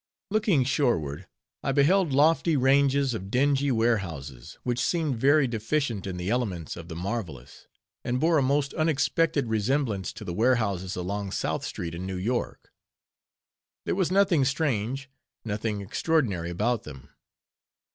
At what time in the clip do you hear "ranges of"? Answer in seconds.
2.57-3.29